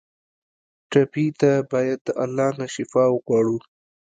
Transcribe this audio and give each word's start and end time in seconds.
ټپي 0.91 1.25
ته 1.39 1.51
باید 1.71 1.99
د 2.03 2.09
الله 2.23 2.49
نه 2.59 2.67
شفا 2.73 3.03
وغواړو. 3.09 3.57